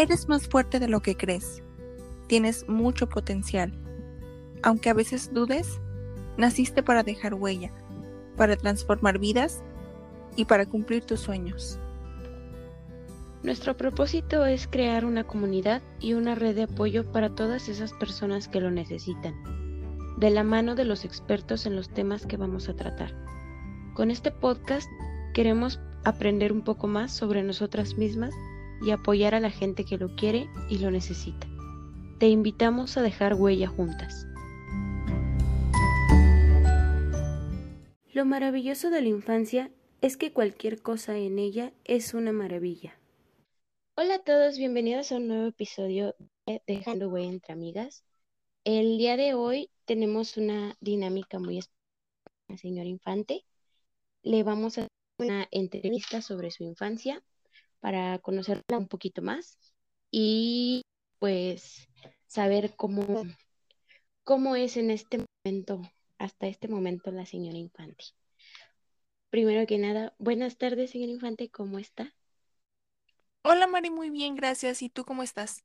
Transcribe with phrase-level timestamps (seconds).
[0.00, 1.60] Eres más fuerte de lo que crees.
[2.28, 3.72] Tienes mucho potencial.
[4.62, 5.80] Aunque a veces dudes,
[6.36, 7.72] naciste para dejar huella,
[8.36, 9.60] para transformar vidas
[10.36, 11.80] y para cumplir tus sueños.
[13.42, 18.46] Nuestro propósito es crear una comunidad y una red de apoyo para todas esas personas
[18.46, 19.34] que lo necesitan,
[20.16, 23.16] de la mano de los expertos en los temas que vamos a tratar.
[23.94, 24.88] Con este podcast
[25.34, 28.32] queremos aprender un poco más sobre nosotras mismas
[28.82, 31.46] y apoyar a la gente que lo quiere y lo necesita.
[32.18, 34.26] Te invitamos a dejar huella juntas.
[38.12, 39.70] Lo maravilloso de la infancia
[40.00, 42.98] es que cualquier cosa en ella es una maravilla.
[43.96, 46.14] Hola a todos, bienvenidos a un nuevo episodio
[46.46, 48.04] de Dejando Huella entre Amigas.
[48.64, 53.44] El día de hoy tenemos una dinámica muy especial, señor Infante.
[54.22, 57.22] Le vamos a hacer una entrevista sobre su infancia
[57.80, 59.58] para conocerla un poquito más
[60.10, 60.82] y
[61.18, 61.88] pues
[62.26, 63.24] saber cómo,
[64.24, 65.82] cómo es en este momento,
[66.18, 68.04] hasta este momento, la señora Infante.
[69.30, 72.14] Primero que nada, buenas tardes, señor Infante, ¿cómo está?
[73.42, 74.82] Hola Mari, muy bien, gracias.
[74.82, 75.64] ¿Y tú cómo estás?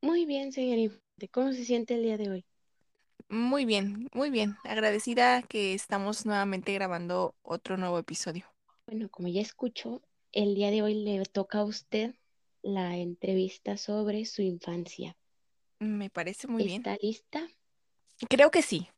[0.00, 1.28] Muy bien, señor Infante.
[1.30, 2.44] ¿Cómo se siente el día de hoy?
[3.28, 4.56] Muy bien, muy bien.
[4.64, 8.46] Agradecida que estamos nuevamente grabando otro nuevo episodio.
[8.86, 12.14] Bueno, como ya escucho, el día de hoy le toca a usted
[12.62, 15.16] la entrevista sobre su infancia.
[15.78, 16.82] Me parece muy bien.
[16.82, 17.48] ¿Está lista?
[18.28, 18.88] Creo que sí.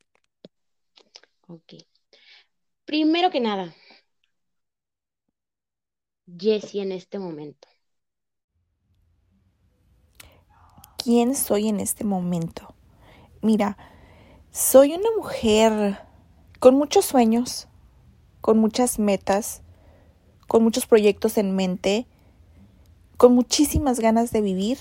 [1.47, 1.73] Ok.
[2.85, 3.75] Primero que nada,
[6.25, 7.67] Jessie en este momento.
[10.97, 12.75] ¿Quién soy en este momento?
[13.41, 13.77] Mira,
[14.51, 15.99] soy una mujer
[16.59, 17.67] con muchos sueños,
[18.39, 19.63] con muchas metas,
[20.51, 22.05] con muchos proyectos en mente,
[23.15, 24.77] con muchísimas ganas de vivir.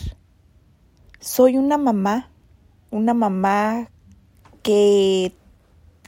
[1.21, 2.29] Soy una mamá,
[2.91, 3.89] una mamá
[4.65, 5.33] que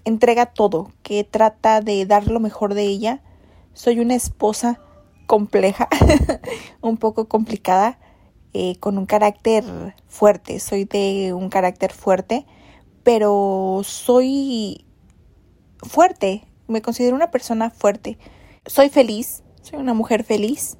[0.04, 3.22] entrega todo, que trata de dar lo mejor de ella.
[3.72, 4.80] Soy una esposa
[5.28, 5.88] compleja,
[6.80, 8.00] un poco complicada,
[8.54, 10.58] eh, con un carácter fuerte.
[10.58, 12.46] Soy de un carácter fuerte,
[13.04, 14.84] pero soy
[15.88, 16.48] fuerte.
[16.66, 18.18] Me considero una persona fuerte.
[18.66, 20.76] Soy feliz, soy una mujer feliz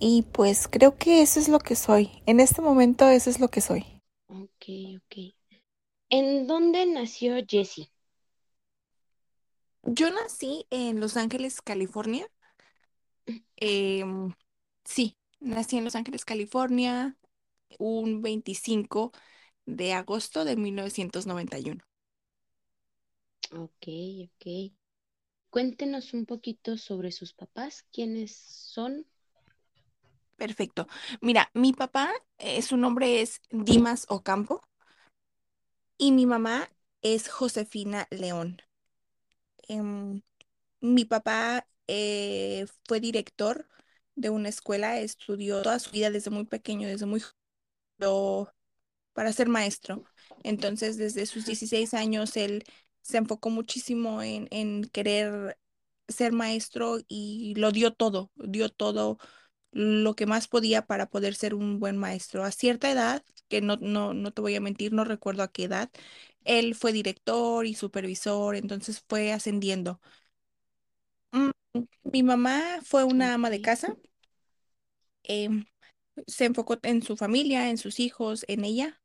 [0.00, 2.22] y pues creo que eso es lo que soy.
[2.26, 3.86] En este momento eso es lo que soy.
[4.28, 4.64] Ok,
[4.96, 5.34] ok.
[6.10, 7.90] ¿En dónde nació Jessie?
[9.82, 12.28] Yo nací en Los Ángeles, California.
[13.56, 14.34] Em,
[14.84, 17.16] sí, nací en Los Ángeles, California,
[17.78, 19.12] un 25
[19.66, 21.84] de agosto de 1991.
[23.52, 23.84] Ok,
[24.24, 24.44] ok.
[25.50, 29.06] Cuéntenos un poquito sobre sus papás, quiénes son.
[30.36, 30.86] Perfecto.
[31.20, 34.62] Mira, mi papá, eh, su nombre es Dimas Ocampo
[35.96, 36.70] y mi mamá
[37.02, 38.62] es Josefina León.
[39.68, 40.22] Em,
[40.80, 43.68] mi papá eh, fue director
[44.14, 47.22] de una escuela, estudió toda su vida desde muy pequeño, desde muy
[49.12, 50.04] para ser maestro.
[50.44, 52.64] Entonces, desde sus 16 años, él
[53.08, 55.58] se enfocó muchísimo en, en querer
[56.08, 59.18] ser maestro y lo dio todo, dio todo
[59.72, 62.44] lo que más podía para poder ser un buen maestro.
[62.44, 65.64] A cierta edad, que no, no, no te voy a mentir, no recuerdo a qué
[65.64, 65.90] edad,
[66.44, 70.00] él fue director y supervisor, entonces fue ascendiendo.
[71.32, 71.50] Mm,
[72.04, 73.96] mi mamá fue una ama de casa,
[75.24, 75.64] em,
[76.26, 79.00] se enfocó en su familia, en sus hijos, en ella,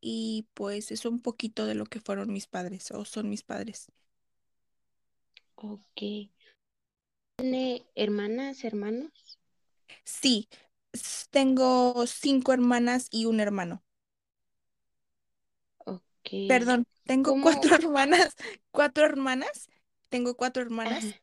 [0.00, 3.88] y pues es un poquito de lo que fueron mis padres o son mis padres.
[5.56, 6.02] ok.
[7.36, 9.40] ¿Tiene hermanas, hermanos?
[10.04, 10.48] Sí,
[11.30, 13.84] tengo cinco hermanas y un hermano.
[15.86, 16.30] Ok.
[16.46, 18.34] Perdón, tengo cuatro hermanas,
[18.70, 19.68] cuatro hermanas,
[20.08, 21.20] tengo cuatro hermanas Ajá,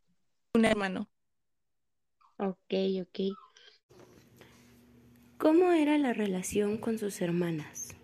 [0.53, 1.09] y un hermano.
[2.38, 3.18] ok, ok.
[5.38, 7.94] ¿Cómo era la relación con sus hermanas?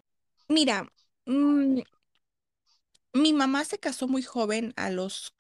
[0.56, 0.78] Mira,
[1.26, 1.82] mm,
[3.14, 5.34] mi mamá se casó muy joven, a los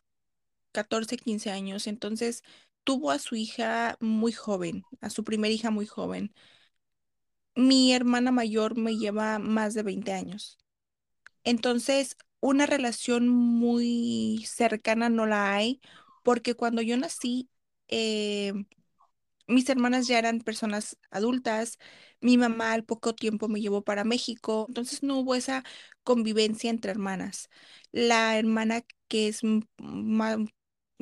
[0.71, 2.43] 14, 15 años, entonces
[2.83, 6.33] tuvo a su hija muy joven, a su primera hija muy joven.
[7.55, 10.57] Mi hermana mayor me lleva más de 20 años.
[11.43, 15.81] Entonces, una relación muy cercana no la hay,
[16.23, 17.49] porque cuando yo nací,
[17.89, 18.53] eh,
[19.51, 21.77] mis hermanas ya eran personas adultas,
[22.21, 25.63] mi mamá al poco tiempo me llevó para México, entonces no hubo esa
[26.03, 27.49] convivencia entre hermanas.
[27.91, 29.41] La hermana que es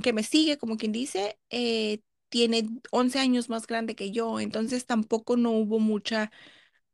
[0.04, 4.86] que me sigue, como quien dice, eh, tiene 11 años más grande que yo, entonces
[4.86, 6.32] tampoco no hubo mucha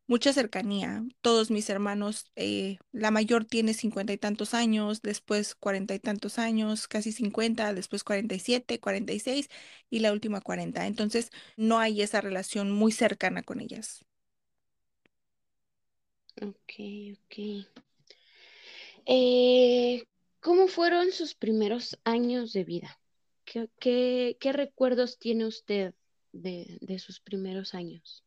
[0.07, 1.03] mucha cercanía.
[1.21, 6.39] Todos mis hermanos, eh, la mayor tiene cincuenta y tantos años, después cuarenta y tantos
[6.39, 9.49] años, casi cincuenta, después cuarenta y siete, cuarenta y seis
[9.89, 10.87] y la última cuarenta.
[10.87, 14.05] Entonces no hay esa relación muy cercana con ellas.
[16.41, 16.73] Ok,
[17.13, 17.65] ok.
[19.05, 20.03] Eh,
[20.41, 22.99] ¿cómo fueron sus primeros años de vida?
[23.45, 25.93] ¿Qué, recuerdos tiene usted
[26.33, 28.24] de sus primeros años?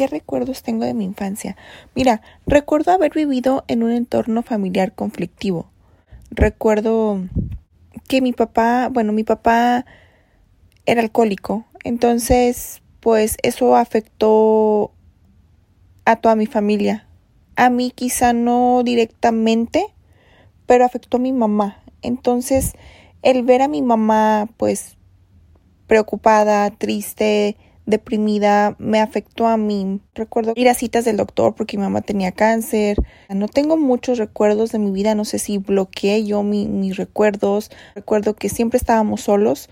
[0.00, 1.58] ¿Qué recuerdos tengo de mi infancia?
[1.94, 5.70] Mira, recuerdo haber vivido en un entorno familiar conflictivo.
[6.30, 7.20] Recuerdo
[8.08, 9.84] que mi papá, bueno, mi papá
[10.86, 14.94] era alcohólico, entonces pues eso afectó
[16.06, 17.06] a toda mi familia.
[17.56, 19.84] A mí quizá no directamente,
[20.64, 21.82] pero afectó a mi mamá.
[22.00, 22.72] Entonces,
[23.20, 24.96] el ver a mi mamá pues
[25.86, 27.58] preocupada, triste,
[27.90, 30.00] deprimida, me afectó a mí.
[30.14, 32.96] Recuerdo ir a citas del doctor porque mi mamá tenía cáncer.
[33.28, 37.70] No tengo muchos recuerdos de mi vida, no sé si bloqueé yo mis recuerdos.
[37.94, 39.68] Recuerdo que siempre estábamos solos,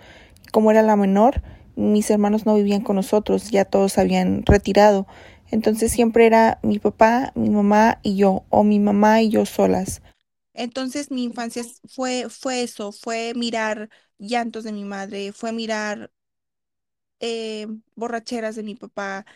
[0.52, 1.42] como era la menor,
[1.76, 5.06] mis hermanos no vivían con nosotros, ya todos habían retirado.
[5.50, 10.02] Entonces siempre era mi papá, mi mamá y yo, o mi mamá y yo solas.
[10.54, 13.88] Entonces mi infancia fue, fue eso, fue mirar
[14.18, 16.10] llantos de mi madre, fue mirar
[17.20, 17.66] eh,
[17.96, 19.26] borracheras de mi papá.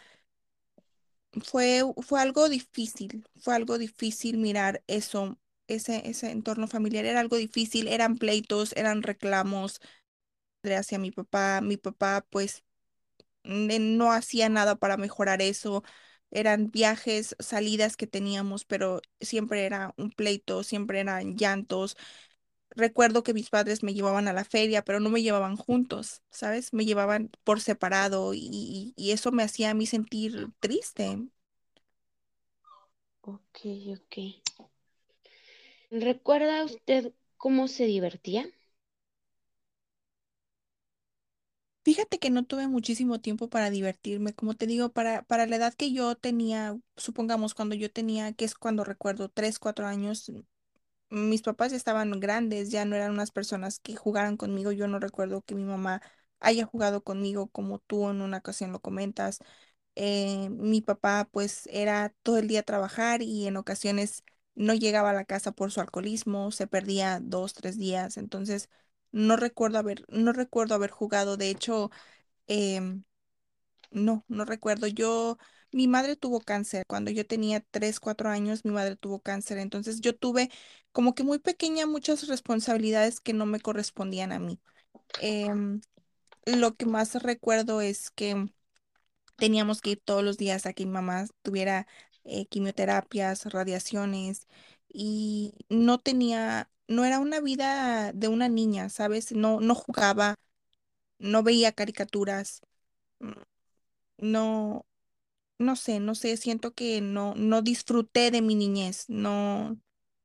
[1.43, 7.07] Fue, fue algo difícil, fue algo difícil mirar eso, ese, ese entorno familiar.
[7.07, 9.81] Era algo difícil, eran pleitos, eran reclamos
[10.65, 11.61] hacia mi papá.
[11.63, 12.65] Mi papá pues
[13.45, 15.85] no hacía nada para mejorar eso.
[16.31, 21.97] Eran viajes, salidas que teníamos, pero siempre era un pleito, siempre eran llantos.
[22.77, 26.73] Recuerdo que mis padres me llevaban a la feria, pero no me llevaban juntos, ¿sabes?
[26.73, 31.19] Me llevaban por separado y, y eso me hacía a mí sentir triste.
[33.23, 33.59] Ok,
[33.97, 34.15] ok.
[35.93, 38.49] ¿Recuerda usted cómo se divertía?
[41.85, 45.75] Fíjate que no tuve muchísimo tiempo para divertirme, como te digo, para, para la edad
[45.75, 50.31] que yo tenía, supongamos cuando yo tenía, que es cuando recuerdo, tres, cuatro años,
[51.13, 54.99] mis papás ya estaban grandes, ya no eran unas personas que jugaran conmigo, yo no
[55.01, 56.03] recuerdo que mi mamá
[56.41, 59.39] haya jugado conmigo como tú en una ocasión lo comentas.
[59.95, 64.25] Eh, mi papá pues era todo el día a trabajar y en ocasiones
[64.55, 68.71] no llegaba a la casa por su alcoholismo, se perdía dos, tres días, entonces
[69.13, 71.37] no recuerdo haber, no recuerdo haber jugado.
[71.37, 71.91] De hecho,
[72.49, 73.05] em,
[73.91, 74.87] no, no recuerdo.
[74.87, 75.39] Yo,
[75.73, 76.85] mi madre tuvo cáncer.
[76.87, 79.59] Cuando yo tenía 3 4 años, mi madre tuvo cáncer.
[79.59, 80.51] Entonces yo tuve
[80.93, 84.61] como que muy pequeña muchas responsabilidades que no me correspondían a mí.
[85.21, 85.81] Em,
[86.47, 88.49] lo que más recuerdo es que
[89.37, 91.87] teníamos que ir todos los días a que mi mamá tuviera
[92.25, 94.47] eh, quimioterapias, radiaciones
[94.89, 99.33] y no tenía no era una vida de una niña, ¿sabes?
[99.33, 100.35] No, no jugaba,
[101.19, 102.63] no veía caricaturas,
[103.21, 103.33] mm,
[104.19, 104.87] no,
[105.63, 109.79] no sé, no sé, siento que no, no disfruté de mi niñez, no,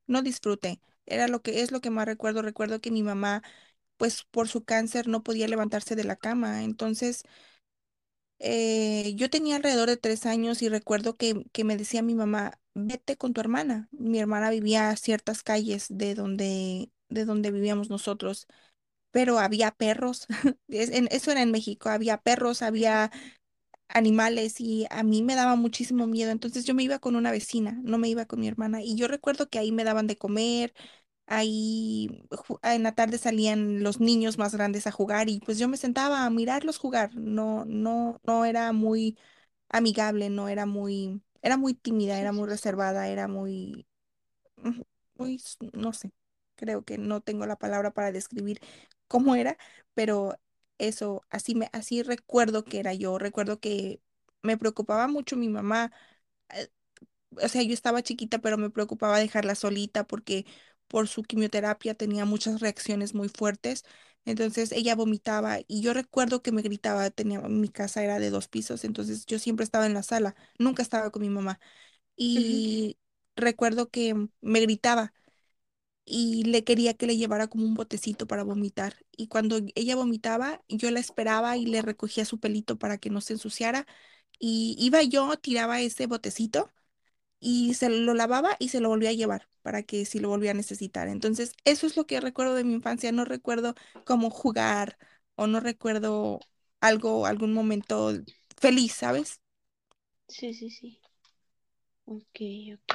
[0.07, 0.81] no disfruté.
[1.05, 2.41] Era lo que es lo que más recuerdo.
[2.41, 3.43] Recuerdo que mi mamá,
[3.97, 6.63] pues por su cáncer, no podía levantarse de la cama.
[6.63, 7.23] Entonces,
[8.39, 12.59] eh, yo tenía alrededor de tres años y recuerdo que, que me decía mi mamá,
[12.73, 13.89] vete con tu hermana.
[13.91, 18.47] Mi hermana vivía a ciertas calles de donde, de donde vivíamos nosotros,
[19.11, 20.27] pero había perros.
[20.69, 23.11] Eso era en México, había perros, había
[23.89, 26.31] animales y a mí me daba muchísimo miedo.
[26.31, 28.81] Entonces yo me iba con una vecina, no me iba con mi hermana.
[28.83, 30.73] Y yo recuerdo que ahí me daban de comer,
[31.27, 32.23] ahí
[32.63, 36.25] en la tarde salían los niños más grandes a jugar y pues yo me sentaba
[36.25, 37.15] a mirarlos jugar.
[37.15, 39.17] No, no, no era muy
[39.69, 43.87] amigable, no era muy, era muy tímida, era muy reservada, era muy,
[45.15, 45.41] muy,
[45.73, 46.11] no sé,
[46.55, 48.59] creo que no tengo la palabra para describir
[49.07, 49.57] cómo era,
[49.93, 50.37] pero
[50.77, 54.01] eso, así me, así recuerdo que era yo, recuerdo que
[54.43, 55.91] me preocupaba mucho mi mamá,
[56.49, 56.69] eh,
[57.43, 60.45] o sea, yo estaba chiquita, pero me preocupaba dejarla solita porque
[60.87, 63.83] por su quimioterapia tenía muchas reacciones muy fuertes.
[64.25, 68.47] Entonces ella vomitaba y yo recuerdo que me gritaba, tenía, mi casa era de dos
[68.49, 71.59] pisos, entonces yo siempre estaba en la sala, nunca estaba con mi mamá.
[72.15, 72.97] Y
[73.35, 75.13] recuerdo que me gritaba
[76.07, 78.97] y le quería que le llevara como un botecito para vomitar.
[79.17, 83.21] Y cuando ella vomitaba, yo la esperaba y le recogía su pelito para que no
[83.21, 83.87] se ensuciara.
[84.39, 86.71] Y iba yo, tiraba ese botecito
[87.39, 90.51] y se lo lavaba y se lo volvía a llevar para que si lo volvía
[90.51, 91.07] a necesitar.
[91.09, 93.11] Entonces, eso es lo que recuerdo de mi infancia.
[93.11, 94.97] No recuerdo cómo jugar
[95.35, 96.39] o no recuerdo
[96.81, 98.13] algo, algún momento
[98.59, 99.41] feliz, ¿sabes?
[100.29, 101.01] Sí, sí, sí.
[102.05, 102.39] Ok,
[102.73, 102.93] ok.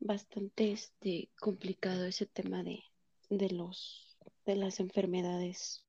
[0.00, 2.82] Bastante este, complicado ese tema de,
[3.30, 5.84] de los de las enfermedades.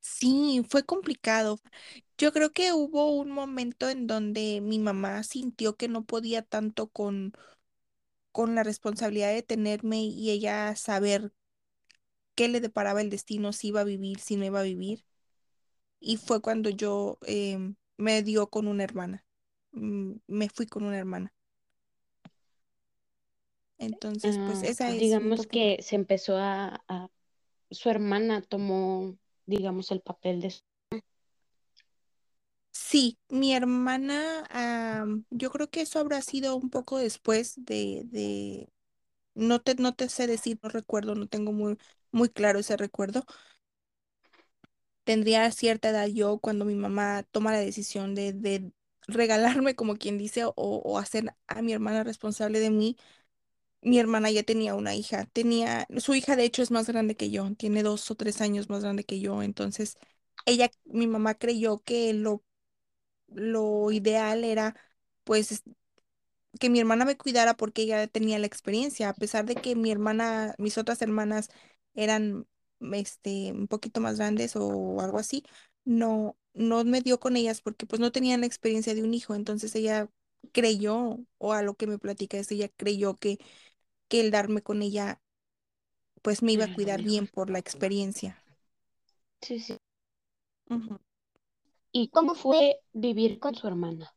[0.00, 1.58] Sí, fue complicado.
[2.18, 6.88] Yo creo que hubo un momento en donde mi mamá sintió que no podía tanto
[6.90, 7.32] con,
[8.32, 11.32] con la responsabilidad de tenerme y ella saber
[12.34, 15.04] qué le deparaba el destino, si iba a vivir, si no iba a vivir.
[16.00, 19.26] Y fue cuando yo em, me dio con una hermana.
[19.72, 21.33] Mm, Me fui con una hermana.
[23.78, 27.08] Entonces, pues Ah, esa es digamos que se empezó a, a-
[27.70, 29.16] su hermana tomó,
[29.46, 30.62] digamos, el papel de su-
[32.72, 38.68] Sí, mi hermana, am, yo creo que eso habrá sido un poco después de, de,
[39.34, 41.78] no te, no te sé decir, no recuerdo, no tengo muy,
[42.12, 43.24] muy claro ese recuerdo.
[45.04, 48.72] Tendría cierta edad yo cuando mi mamá toma la decisión de, de
[49.06, 52.96] regalarme, como quien dice, o, o hacer a mi hermana responsable de mí.
[53.84, 57.30] Mi hermana ya tenía una hija, tenía, su hija de hecho es más grande que
[57.30, 59.98] yo, tiene dos o tres años más grande que yo, entonces
[60.46, 62.42] ella, mi mamá creyó que lo,
[63.28, 64.76] lo ideal era
[65.24, 65.62] pues
[66.60, 69.90] que mi hermana me cuidara porque ella tenía la experiencia, a pesar de que mi
[69.90, 71.48] hermana, mis otras hermanas
[71.94, 72.46] eran
[72.92, 75.44] este un poquito más grandes o algo así,
[75.84, 79.34] no, no me dio con ellas porque pues no tenían la experiencia de un hijo,
[79.34, 80.08] entonces ella
[80.52, 83.38] creyó, o a lo que me platica es, ella creyó que,
[84.08, 85.20] que el darme con ella
[86.22, 88.42] pues me iba a cuidar bien por la experiencia.
[89.40, 89.78] Sí, sí.
[91.92, 94.14] ¿Y cómo fue vivir con su hermana?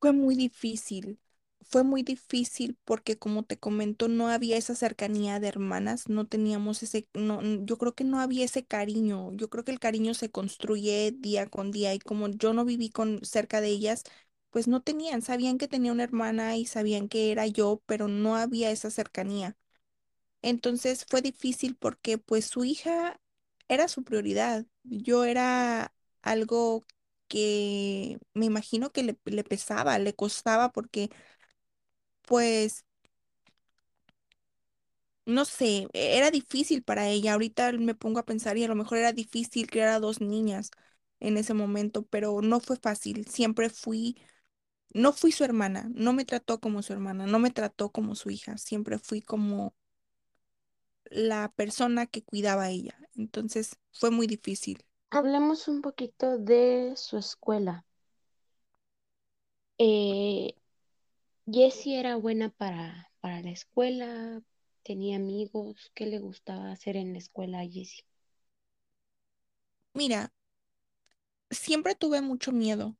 [0.00, 1.18] Fue muy difícil,
[1.62, 6.82] fue muy difícil porque como te comento, no había esa cercanía de hermanas, no teníamos
[6.82, 10.30] ese, no, yo creo que no había ese cariño, yo creo que el cariño se
[10.30, 14.04] construye día con día y como yo no viví con cerca de ellas,
[14.50, 18.36] pues no tenían, sabían que tenía una hermana y sabían que era yo, pero no
[18.36, 19.56] había esa cercanía.
[20.42, 23.20] Entonces fue difícil porque pues su hija
[23.68, 24.66] era su prioridad.
[24.84, 26.84] Yo era algo
[27.28, 31.10] que me imagino que le, le pesaba, le costaba porque
[32.22, 32.84] pues
[35.26, 37.32] no sé, e- era difícil para ella.
[37.34, 40.70] Ahorita me pongo a pensar y a lo mejor era difícil criar a dos niñas
[41.20, 43.26] en ese momento, pero no fue fácil.
[43.26, 44.16] Siempre fui,
[44.90, 48.30] no fui su hermana, no me trató como su hermana, no me trató como su
[48.30, 49.74] hija, siempre fui como
[51.10, 52.98] la persona que cuidaba a ella.
[53.16, 54.84] Entonces fue muy difícil.
[55.10, 57.84] Hablemos un poquito de su escuela.
[59.78, 60.54] Eh,
[61.46, 64.42] Jessie era buena para, para la escuela,
[64.82, 68.04] tenía amigos, ¿qué le gustaba hacer en la escuela a Jessie?
[69.94, 70.32] Mira,
[71.50, 72.96] siempre tuve mucho miedo.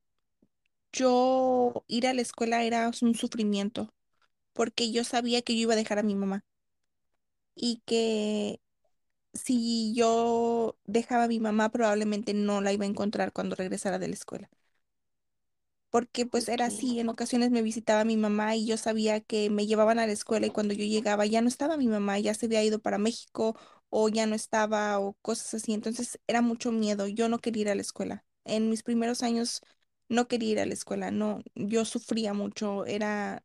[0.93, 3.95] Yo ir a la escuela era un sufrimiento
[4.55, 6.45] porque yo sabía que yo iba a dejar a mi mamá
[7.55, 8.61] y que
[9.35, 14.09] si yo dejaba a mi mamá probablemente no la iba a encontrar cuando regresara de
[14.09, 14.51] la escuela.
[15.91, 19.67] porque pues era así, en ocasiones me visitaba mi mamá y yo sabía que me
[19.67, 22.47] llevaban a la escuela y cuando yo llegaba ya no estaba mi mamá, ya se
[22.47, 23.57] había ido para México
[23.89, 27.69] o ya no estaba o cosas así, entonces era mucho miedo, yo no quería ir
[27.71, 28.25] a la escuela.
[28.45, 29.61] En mis primeros años
[30.09, 33.45] no quería ir a la escuela, no, yo sufría mucho, era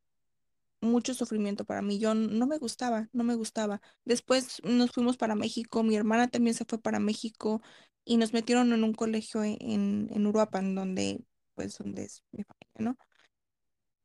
[0.81, 3.81] mucho sufrimiento para mí, yo no me gustaba, no me gustaba.
[4.05, 7.61] Después nos fuimos para México, mi hermana también se fue para México
[8.05, 11.23] y nos metieron en un colegio en, en, en Uruapan, donde,
[11.55, 12.97] pues, donde es mi familia, ¿no?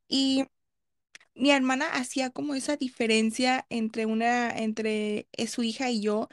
[0.08, 0.44] Y
[1.34, 6.28] mi hermana hacía como esa diferencia entre una, entre eh, su hija y yo,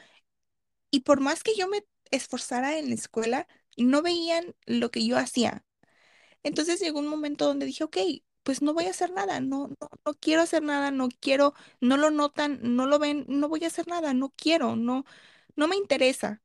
[0.91, 5.17] y por más que yo me esforzara en la escuela, no veían lo que yo
[5.17, 5.65] hacía.
[6.43, 7.97] Entonces llegó un momento donde dije, ok,
[8.43, 11.97] pues no voy a hacer nada, no, no, no quiero hacer nada, no quiero, no
[11.97, 15.05] lo notan, no lo ven, no voy a hacer nada, no quiero, no,
[15.55, 16.41] no me interesa.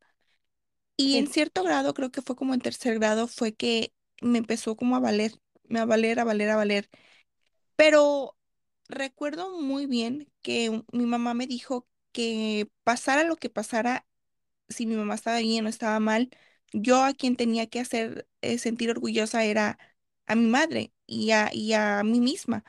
[0.96, 4.76] Y en cierto grado, creo que fue como en tercer grado, fue que me empezó
[4.76, 5.32] como a valer,
[5.64, 6.90] me a valer, a valer, a valer.
[7.76, 8.36] Pero
[8.88, 14.06] recuerdo muy bien que mi mamá me dijo que pasara lo que pasara,
[14.68, 16.30] si mi mamá estaba bien o estaba mal,
[16.72, 19.78] yo a quien tenía que hacer eh, sentir orgullosa era
[20.26, 22.64] a mi madre y a, y a mí misma.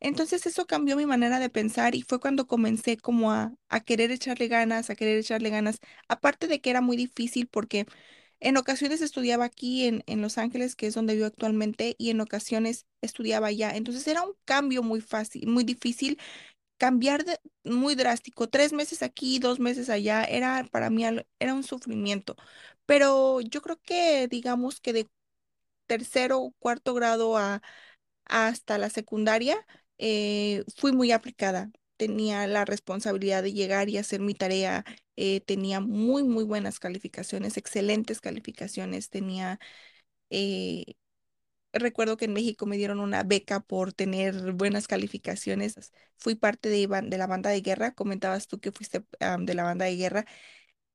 [0.00, 4.10] Entonces eso cambió mi manera de pensar y fue cuando comencé como a, a querer
[4.10, 5.78] echarle ganas, a querer echarle ganas.
[6.08, 7.86] Aparte de que era muy difícil porque
[8.40, 12.20] en ocasiones estudiaba aquí en, en Los Ángeles, que es donde vivo actualmente, y en
[12.22, 13.72] ocasiones estudiaba allá.
[13.76, 16.18] Entonces era un cambio muy fácil, muy difícil,
[16.78, 18.48] cambiar de, muy drástico.
[18.48, 21.04] Tres meses aquí, dos meses allá, era para mí
[21.40, 22.36] era un sufrimiento.
[22.90, 25.08] Pero yo creo que digamos que de
[25.86, 27.62] tercero o cuarto grado a,
[28.26, 29.64] hasta la secundaria
[29.98, 31.70] eh, fui muy aplicada.
[31.98, 34.84] Tenía la responsabilidad de llegar y hacer mi tarea.
[35.16, 39.10] eh, tenía muy, muy buenas calificaciones, excelentes calificaciones.
[39.10, 39.60] Tenía,
[40.30, 40.84] eh,
[41.72, 45.92] recuerdo que en México me dieron una beca por tener buenas calificaciones.
[46.18, 47.94] Fui parte de, la banda de guerra.
[47.94, 50.26] Comentabas tú que fuiste am, de la banda de guerra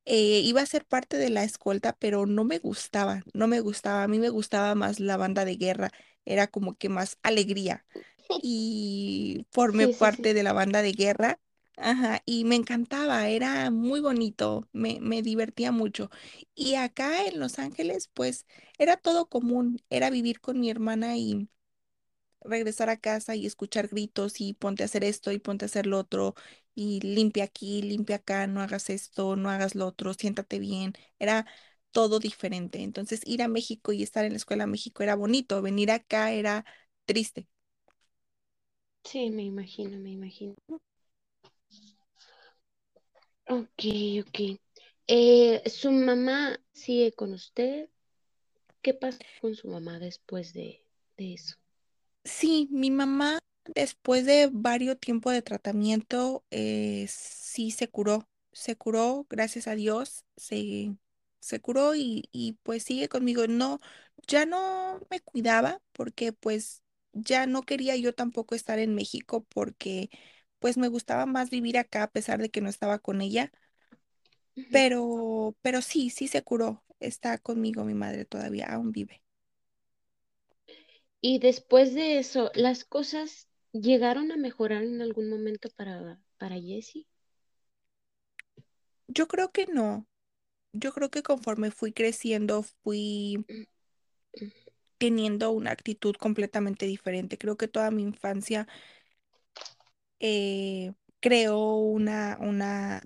[0.05, 4.03] eh, iba a ser parte de la escolta, pero no me gustaba, no me gustaba.
[4.03, 5.91] A mí me gustaba más la banda de guerra,
[6.25, 7.85] era como que más alegría.
[8.41, 10.27] Y formé Sí, sí, sí.
[10.27, 11.39] parte de la banda de guerra,
[11.77, 16.09] ajá, y me encantaba, era muy bonito, me, me divertía mucho.
[16.55, 18.45] Y acá en Los Ángeles, pues
[18.77, 21.49] era todo común, era vivir con mi hermana y
[22.45, 25.85] regresar a casa y escuchar gritos y ponte a hacer esto y ponte a hacer
[25.87, 26.35] lo otro
[26.75, 30.93] y limpia aquí, limpia acá, no hagas esto, no hagas lo otro, siéntate bien.
[31.19, 31.45] Era
[31.91, 32.81] todo diferente.
[32.83, 36.31] Entonces ir a México y estar en la escuela de México era bonito, venir acá
[36.31, 36.65] era
[37.05, 37.47] triste.
[39.05, 40.55] Sí, me imagino, me imagino.
[43.47, 43.83] Ok,
[44.21, 44.59] ok.
[45.07, 47.89] Eh, ¿su mamá sigue con usted?
[48.83, 50.83] ¿Qué pasa con su mamá después de,
[51.17, 51.55] de eso?
[52.25, 53.39] Sí, mi mamá
[53.75, 60.25] después de varios tiempos de tratamiento eh, sí se curó, se curó, gracias a Dios,
[60.37, 60.95] se,
[61.39, 63.47] se curó y, y pues sigue conmigo.
[63.47, 63.79] No,
[64.27, 70.09] ya no me cuidaba porque pues ya no quería yo tampoco estar en México porque
[70.59, 73.51] pues me gustaba más vivir acá a pesar de que no estaba con ella,
[74.57, 74.81] Ujú.
[74.81, 79.23] pero, pero sí, sí se curó, está conmigo mi madre todavía, aún vive.
[81.21, 87.07] Y después de eso, ¿las cosas llegaron a mejorar en algún momento para, para Jessie?
[89.07, 90.07] Yo creo que no.
[90.73, 93.45] Yo creo que conforme fui creciendo, fui
[94.97, 97.37] teniendo una actitud completamente diferente.
[97.37, 98.67] Creo que toda mi infancia
[100.19, 103.01] eh, creó una, una,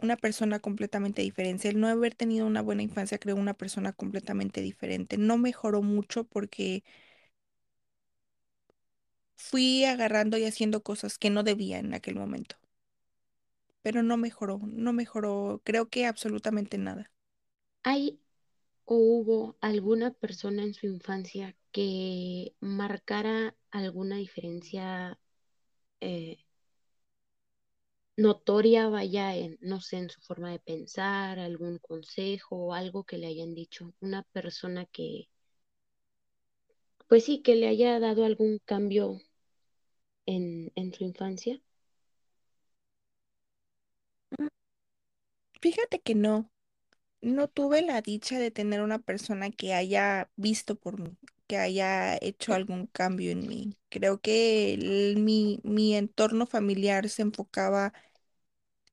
[0.00, 1.68] una persona completamente diferente.
[1.68, 5.18] El no haber tenido una buena infancia creó una persona completamente diferente.
[5.18, 6.84] No mejoró mucho porque
[9.36, 12.56] fui agarrando y haciendo cosas que no debía en aquel momento.
[13.82, 17.10] Pero no mejoró, no mejoró, creo que absolutamente nada.
[17.82, 18.20] ¿Hay
[18.86, 25.18] o hubo alguna persona en su infancia que marcara alguna diferencia
[26.00, 26.38] eh,
[28.18, 33.18] notoria, vaya, en, no sé, en su forma de pensar, algún consejo o algo que
[33.18, 33.94] le hayan dicho?
[34.00, 35.28] Una persona que,
[37.08, 39.20] pues sí, que le haya dado algún cambio
[40.26, 41.60] en, en su infancia.
[44.40, 44.48] Mm,
[45.60, 46.50] Fíjate que no.
[47.22, 52.16] No tuve la dicha de tener una persona que haya visto por mí, que haya
[52.20, 53.76] hecho algún cambio en mí.
[53.90, 57.94] Creo que mi, mi entorno familiar se enfocaba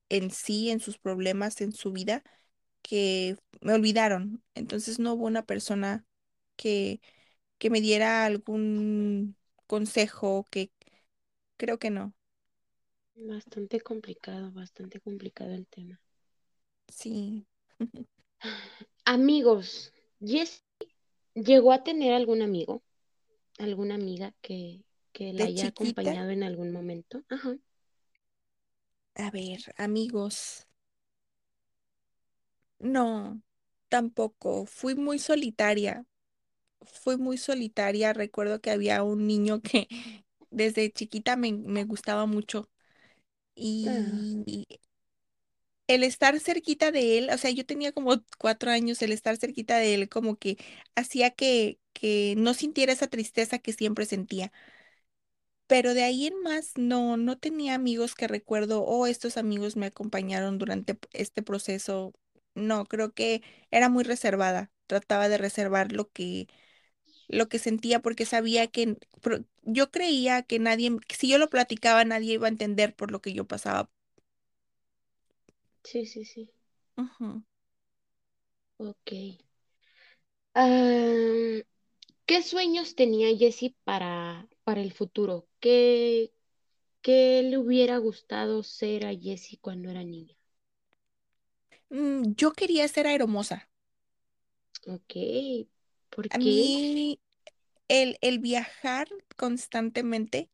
[0.08, 2.22] en sí, en sus problemas, en su vida,
[2.82, 4.42] que me olvidaron.
[4.54, 6.06] Entonces no hubo una persona
[6.56, 7.00] que,
[7.58, 9.36] que me diera algún
[9.68, 10.72] consejo, que
[11.58, 12.14] creo que no.
[13.16, 16.00] Bastante complicado, bastante complicado el tema.
[16.88, 17.46] Sí.
[19.06, 20.62] Amigos, ¿Jess
[21.34, 22.82] llegó a tener algún amigo,
[23.58, 27.22] alguna amiga que, que la haya chiquita, acompañado en algún momento?
[27.30, 27.58] Ajá.
[29.16, 30.66] A ver, amigos.
[32.78, 33.40] No,
[33.88, 34.66] tampoco.
[34.66, 36.04] Fui muy solitaria.
[36.82, 38.12] Fui muy solitaria.
[38.12, 39.88] Recuerdo que había un niño que
[40.50, 42.70] desde chiquita me, me gustaba mucho.
[43.86, 44.66] Ah, Y
[45.88, 49.76] el estar cerquita de él, o sea, yo tenía como cuatro años, el estar cerquita
[49.78, 50.56] de él como que
[50.96, 54.52] hacía que, que no sintiera esa tristeza que siempre sentía.
[55.66, 59.86] Pero de ahí en más, no, no tenía amigos que recuerdo, oh, estos amigos me
[59.86, 62.12] acompañaron durante este proceso.
[62.54, 64.70] No, creo que era muy reservada.
[64.86, 66.48] Trataba de reservar lo que,
[67.28, 68.98] lo que sentía porque sabía que
[69.64, 73.32] yo creía que nadie, si yo lo platicaba, nadie iba a entender por lo que
[73.34, 73.90] yo pasaba.
[75.84, 76.50] sí, sí, sí.
[77.00, 77.42] Ujú.
[78.78, 79.12] Ok.
[80.54, 81.62] Ah,
[82.26, 85.48] ¿qué sueños tenía Jessie para, para el futuro?
[85.60, 86.34] ¿Qué,
[87.02, 90.36] qué le hubiera gustado ser a Jessie cuando era niña?
[91.90, 93.68] Mm, yo quería ser aeromoza.
[94.86, 95.12] Ok.
[96.10, 96.70] ¿Por A qué?
[96.78, 97.20] mí
[97.88, 100.50] el, el viajar constantemente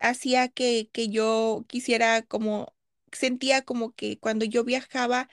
[0.00, 2.74] hacía que, que yo quisiera como,
[3.12, 5.28] sentía como que cuando yo viajaba,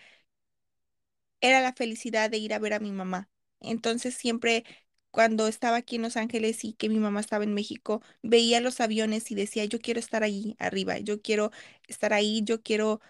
[1.42, 3.30] era la felicidad de ir a ver a mi mamá.
[3.60, 4.66] Entonces siempre
[5.12, 8.80] cuando estaba aquí en Los Ángeles y que mi mamá estaba en México, veía los
[8.82, 11.52] aviones y decía, yo quiero estar allí arriba, yo quiero
[11.88, 13.02] estar ahí, yo quiero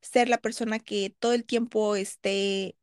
[0.00, 2.76] ser la persona que todo el tiempo esté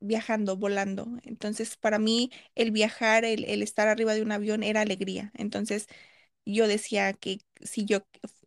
[0.00, 1.06] viajando, volando.
[1.24, 5.32] Entonces, para mí, el viajar, el, el estar arriba de un avión era alegría.
[5.34, 5.86] Entonces,
[6.46, 8.00] yo decía que si yo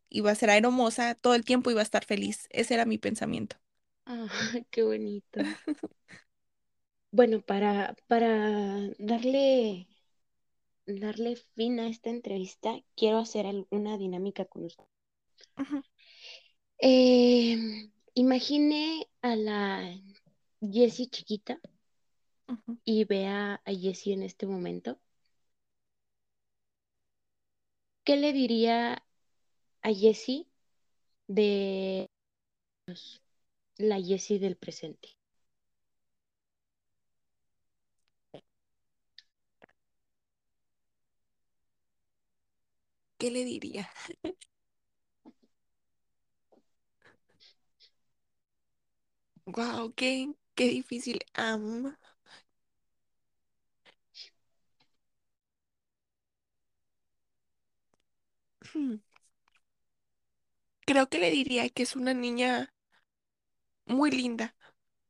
[0.10, 2.47] iba a ser aeromoza, todo el tiempo iba a estar feliz.
[2.51, 3.57] Ese era mi pensamiento.
[4.05, 4.27] Ah,
[4.71, 5.39] qué bonito.
[7.12, 9.88] Bueno, para, para darle,
[10.86, 14.86] darle fin a esta entrevista, quiero hacer alguna dinámica con usted.
[16.80, 17.58] Eh,
[18.15, 20.02] imagine a la
[20.62, 21.60] Jessie chiquita
[22.86, 25.00] y vea a Jessie en este momento.
[28.04, 29.04] ¿Qué le diría
[29.82, 30.47] a Jessie
[31.28, 32.08] de
[33.78, 35.20] la Jessie del presente?
[43.21, 43.88] ¿Qué le diría?
[49.45, 51.19] Wow, qué, qué difícil.
[58.73, 58.95] Hmm.
[60.86, 62.71] Creo que le diría que es una niña
[63.86, 64.55] muy linda,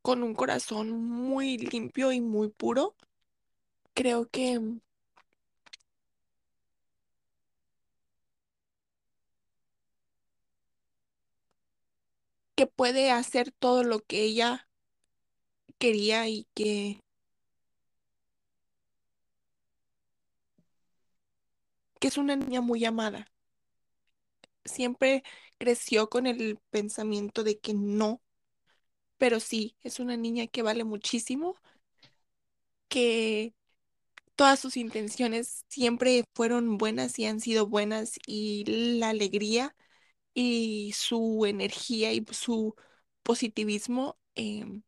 [0.04, 2.96] con un corazón muy limpio y muy puro.
[3.94, 4.60] Creo que
[12.62, 14.68] que puede hacer todo lo que ella
[15.80, 17.02] quería y que
[22.00, 23.26] que es una niña muy amada.
[24.66, 25.24] Siempre
[25.58, 28.22] creció con el pensamiento de que no,
[29.18, 31.56] pero sí, es una niña que vale muchísimo,
[32.90, 33.54] que
[34.36, 38.66] todas sus intenciones siempre fueron buenas y han sido buenas y
[39.00, 39.76] la alegría
[40.34, 42.76] y su energía y su
[43.24, 44.84] positivismo em,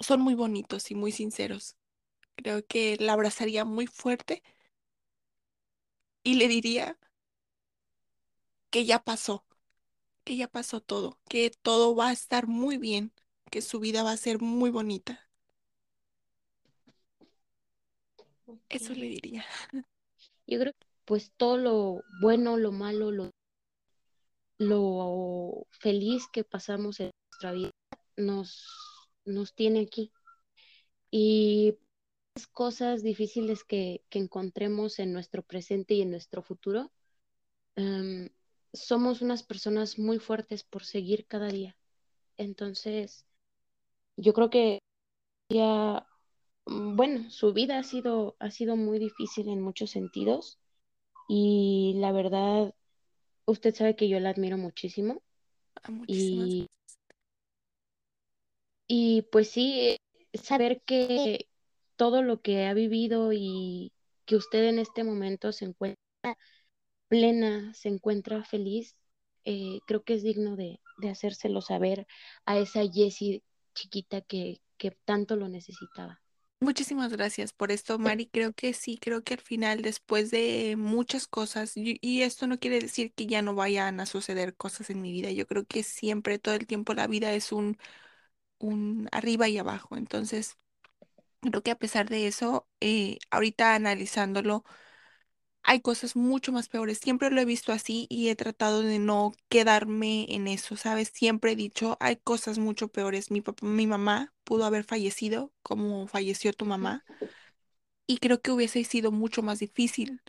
[0.00, 1.76] son muy bonitos y muy sinceros.
[2.36, 4.42] Creo que la abrazaría muy fuerte
[6.22, 6.98] y le diría
[8.70, 9.44] que ya pasó,
[10.24, 13.12] que ya pasó todo, que todo va a estar muy bien,
[13.50, 15.28] que su vida va a ser muy bonita.
[18.68, 19.44] Eso le diría.
[20.46, 23.30] Yo creo que pues todo lo bueno, lo malo, lo,
[24.60, 27.70] lo feliz que pasamos en nuestra vida
[28.16, 28.68] nos,
[29.24, 30.12] nos tiene aquí.
[31.10, 31.78] Y
[32.36, 36.92] las cosas difíciles que, que encontremos en nuestro presente y en nuestro futuro,
[37.76, 38.28] em,
[38.74, 41.76] somos unas personas muy fuertes por seguir cada día.
[42.36, 43.24] Entonces,
[44.16, 44.80] yo creo que
[45.50, 46.06] ya,
[46.66, 50.58] mm, bueno, su vida ha sido, ha sido muy difícil en muchos sentidos
[51.28, 52.74] y la verdad,
[53.46, 55.22] usted sabe que yo la admiro muchísimo.
[55.82, 56.68] Ah, y,
[58.86, 59.96] y pues sí,
[60.34, 61.46] saber que
[61.96, 63.92] todo lo que ha vivido y
[64.24, 65.98] que usted en este momento se encuentra
[67.08, 68.96] plena, se encuentra feliz,
[69.44, 72.06] eh, creo que es digno de, de, hacérselo saber
[72.46, 73.42] a esa Jessie
[73.74, 76.20] chiquita que, que tanto lo necesitaba.
[76.62, 78.26] Muchísimas gracias por esto, Mari.
[78.28, 82.58] Creo que sí, creo que al final, después de muchas cosas, y, y, esto no
[82.58, 85.30] quiere decir que ya no vayan a suceder cosas en mi vida.
[85.30, 87.78] Yo creo que siempre, todo el tiempo, la vida es un,
[88.58, 89.96] un arriba y abajo.
[89.96, 90.58] Entonces,
[91.42, 94.64] creo que a pesar de eso, eh, ahorita analizándolo,
[95.62, 96.98] hay cosas mucho más peores.
[96.98, 101.10] Siempre lo he visto así y he tratado de no quedarme en eso, ¿sabes?
[101.14, 103.30] Siempre he dicho, hay cosas mucho peores.
[103.30, 107.04] Mi papá, mi mamá pudo haber fallecido como falleció tu mamá
[108.06, 110.20] y creo que hubiese sido mucho más difícil.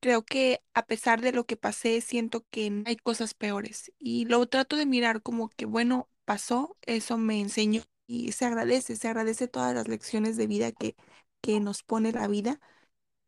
[0.00, 4.46] Creo que a pesar de lo que pasé, siento que hay cosas peores y lo
[4.46, 9.48] trato de mirar como que, bueno, pasó, eso me enseñó y se agradece, se agradece
[9.48, 10.94] todas las lecciones de vida que,
[11.40, 12.60] que nos pone la vida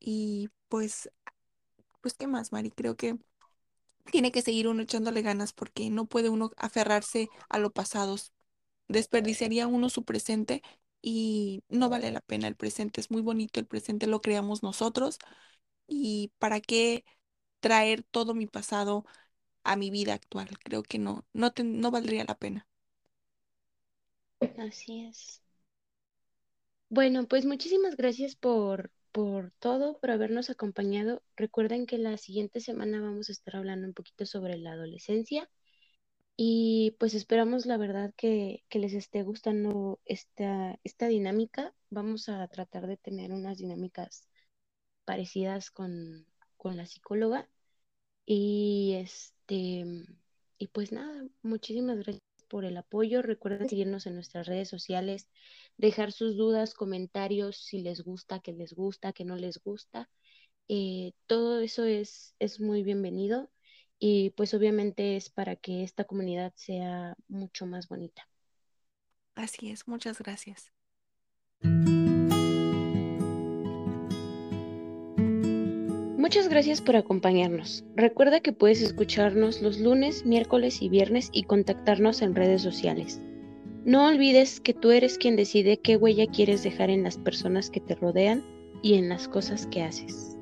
[0.01, 1.11] y pues,
[2.01, 2.71] pues, ¿qué más, Mari?
[2.71, 3.19] Creo que
[4.13, 8.17] tiene que seguir uno echándole ganas porque no puede uno aferrarse a lo pasado.
[8.89, 10.63] Desperdiciaría uno su presente
[11.03, 12.49] y no vale la pena.
[12.49, 15.19] El presente es muy bonito, el presente lo creamos nosotros.
[15.89, 17.05] ¿Y para qué
[17.61, 19.05] traer todo mi pasado
[19.65, 20.49] a mi vida actual?
[20.65, 22.69] Creo que no, no, no valdría la pena.
[24.59, 25.41] Así es.
[26.91, 31.25] Bueno, pues muchísimas gracias por, por todo, por habernos acompañado.
[31.37, 35.51] Recuerden que la siguiente semana vamos a estar hablando un poquito sobre la adolescencia
[36.37, 41.75] Y pues esperamos la verdad que, les esté gustando esta, esta dinámica.
[41.91, 44.29] Vamos a tratar de tener unas dinámicas
[45.05, 46.27] parecidas con,
[46.57, 47.49] con la psicóloga.
[48.27, 49.85] Y este,
[50.59, 53.23] y pues nada, muchísimas gracias por el apoyo.
[53.23, 55.29] Recuerden seguirnos en nuestras redes sociales,
[55.77, 60.09] dejar sus dudas, comentarios, si les gusta, que les gusta, que no les gusta.
[60.69, 63.51] Eh, todo eso es, es muy bienvenido
[63.99, 68.29] y pues obviamente es para que esta comunidad sea mucho más bonita.
[69.35, 70.73] Así es, muchas gracias.
[76.29, 77.87] Muchas gracias por acompañarnos.
[77.97, 83.19] Recuerda que puedes escucharnos los lunes, miércoles y viernes y contactarnos en redes sociales.
[83.87, 87.81] No olvides que tú eres quien decide qué huella quieres dejar en las personas que
[87.81, 88.45] te rodean
[88.83, 90.38] y en las cosas que haces.